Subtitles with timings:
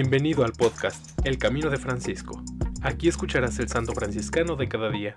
[0.00, 2.40] Bienvenido al podcast El Camino de Francisco.
[2.82, 5.16] Aquí escucharás el santo franciscano de cada día.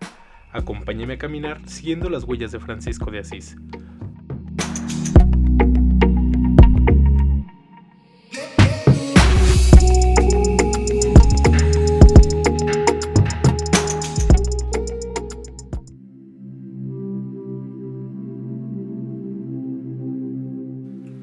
[0.52, 3.58] Acompáñame a caminar siguiendo las huellas de Francisco de Asís.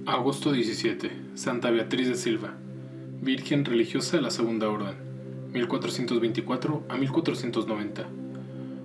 [0.06, 1.10] Agosto 17.
[1.34, 2.54] Santa Beatriz de Silva.
[3.20, 4.94] Virgen religiosa de la Segunda Orden,
[5.52, 8.06] 1424 a 1490.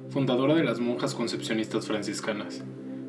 [0.09, 2.63] Fundadora de las monjas concepcionistas franciscanas.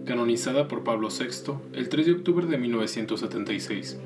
[0.05, 3.98] Canonizada por Pablo VI el 3 de octubre de 1976.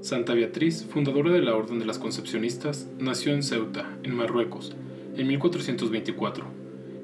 [0.00, 4.74] Santa Beatriz, fundadora de la Orden de las Concepcionistas, nació en Ceuta, en Marruecos,
[5.16, 6.46] en 1424.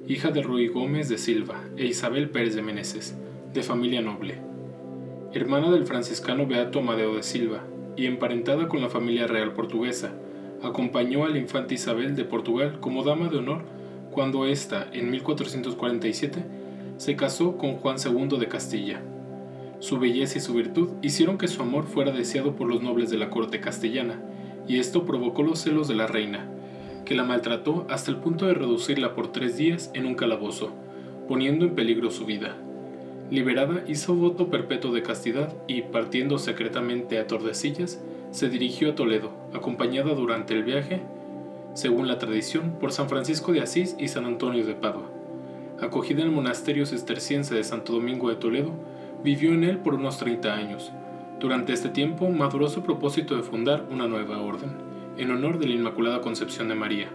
[0.08, 3.14] Hija de Ruy Gómez de Silva e Isabel Pérez de Meneses,
[3.52, 4.48] de familia noble
[5.34, 7.62] hermana del franciscano Beato Amadeo de Silva
[7.98, 10.12] y emparentada con la familia real portuguesa,
[10.62, 13.62] acompañó a la infanta Isabel de Portugal como dama de honor
[14.12, 16.44] cuando ésta, en 1447,
[16.96, 19.02] se casó con Juan II de Castilla.
[19.80, 23.18] Su belleza y su virtud hicieron que su amor fuera deseado por los nobles de
[23.18, 24.20] la corte castellana,
[24.66, 26.48] y esto provocó los celos de la reina,
[27.04, 30.72] que la maltrató hasta el punto de reducirla por tres días en un calabozo,
[31.26, 32.56] poniendo en peligro su vida.
[33.30, 39.32] Liberada, hizo voto perpetuo de castidad y, partiendo secretamente a Tordesillas, se dirigió a Toledo,
[39.52, 41.02] acompañada durante el viaje,
[41.74, 45.10] según la tradición, por San Francisco de Asís y San Antonio de Padua.
[45.78, 48.72] Acogida en el monasterio cisterciense de Santo Domingo de Toledo,
[49.22, 50.90] vivió en él por unos 30 años.
[51.38, 54.70] Durante este tiempo maduró su propósito de fundar una nueva orden,
[55.18, 57.10] en honor de la Inmaculada Concepción de María.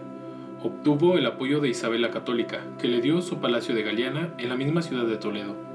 [0.62, 4.48] Obtuvo el apoyo de Isabel la Católica, que le dio su palacio de Galeana en
[4.48, 5.73] la misma ciudad de Toledo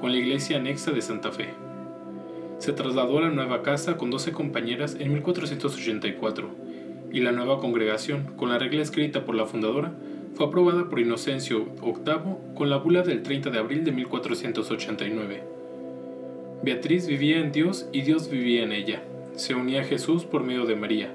[0.00, 1.50] con la iglesia anexa de Santa Fe.
[2.58, 6.48] Se trasladó a la nueva casa con 12 compañeras en 1484
[7.12, 9.92] y la nueva congregación, con la regla escrita por la fundadora,
[10.34, 15.42] fue aprobada por Inocencio VIII con la bula del 30 de abril de 1489.
[16.62, 19.02] Beatriz vivía en Dios y Dios vivía en ella.
[19.34, 21.12] Se unía a Jesús por medio de María.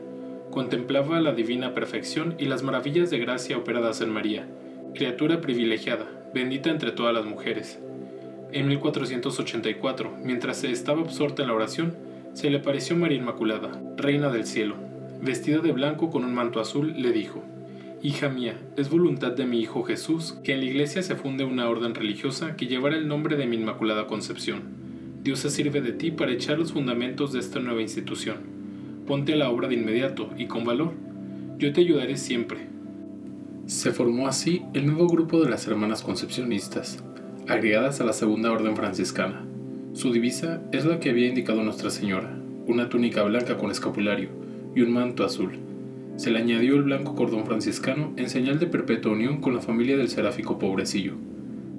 [0.52, 4.48] Contemplaba la divina perfección y las maravillas de gracia operadas en María,
[4.94, 7.80] criatura privilegiada, bendita entre todas las mujeres.
[8.56, 11.94] En 1484, mientras se estaba absorta en la oración,
[12.32, 14.76] se le apareció María Inmaculada, Reina del Cielo.
[15.22, 17.44] Vestida de blanco con un manto azul, le dijo,
[18.02, 21.68] Hija mía, es voluntad de mi Hijo Jesús que en la iglesia se funde una
[21.68, 24.62] orden religiosa que llevará el nombre de mi Inmaculada Concepción.
[25.22, 28.38] Dios se sirve de ti para echar los fundamentos de esta nueva institución.
[29.06, 30.94] Ponte a la obra de inmediato y con valor.
[31.58, 32.70] Yo te ayudaré siempre.
[33.66, 37.04] Se formó así el nuevo grupo de las hermanas concepcionistas,
[37.48, 39.46] agregadas a la segunda orden franciscana.
[39.94, 42.36] Su divisa es la que había indicado Nuestra Señora,
[42.66, 44.30] una túnica blanca con escapulario
[44.76, 45.60] y un manto azul.
[46.16, 49.96] Se le añadió el blanco cordón franciscano en señal de perpetua unión con la familia
[49.96, 51.14] del seráfico pobrecillo.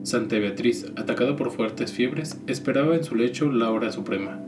[0.05, 4.41] Santa Beatriz, atacada por fuertes fiebres, esperaba en su lecho la hora suprema.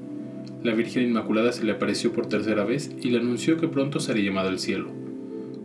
[0.63, 4.27] La Virgen Inmaculada se le apareció por tercera vez y le anunció que pronto sería
[4.27, 4.91] llamada al cielo.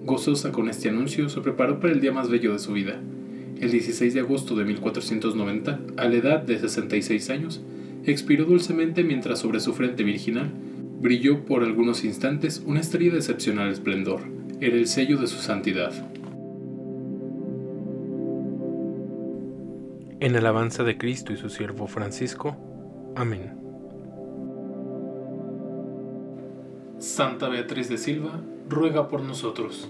[0.03, 2.99] Gozosa con este anuncio, se preparó para el día más bello de su vida,
[3.63, 7.61] el 16 de agosto de 1490, a la edad de 66 años,
[8.05, 10.51] expiró dulcemente mientras sobre su frente virginal
[11.03, 14.21] brilló por algunos instantes una estrella de excepcional esplendor.
[14.61, 15.91] Era el sello de su santidad.
[20.21, 22.55] En alabanza de Cristo y su siervo Francisco.
[23.17, 23.57] Amén.
[26.99, 29.89] Santa Beatriz de Silva, ruega por nosotros.